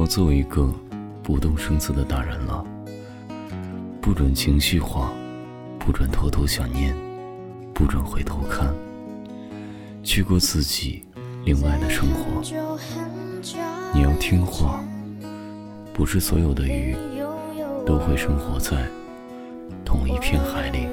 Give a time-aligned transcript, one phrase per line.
[0.00, 0.66] 要做一个
[1.22, 2.64] 不动声色的大人了，
[4.00, 5.12] 不准情绪化，
[5.78, 6.96] 不准偷偷想念，
[7.74, 8.72] 不准回头看，
[10.02, 11.04] 去过自己
[11.44, 12.40] 另外的生活。
[13.92, 14.82] 你要听话，
[15.92, 16.96] 不是所有的鱼
[17.84, 18.88] 都会生活在
[19.84, 20.88] 同一片海里。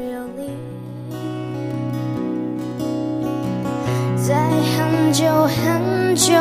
[4.17, 6.33] 在很久很久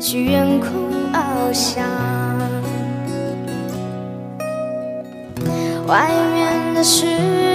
[0.00, 0.70] 去远空
[1.12, 1.84] 翱翔。
[5.86, 7.06] 外面的世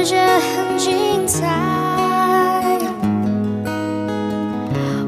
[0.04, 1.48] 界很精彩，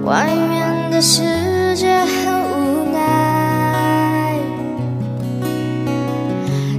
[0.04, 4.40] 外面的世界很无奈。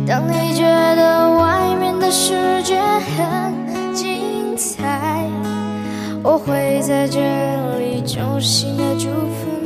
[0.06, 5.28] 当你觉得外面的世界很精彩，
[6.22, 7.20] 我会在这
[7.78, 9.50] 里衷心的祝福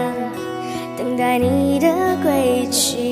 [1.11, 1.87] 等待你的
[2.23, 3.11] 归期。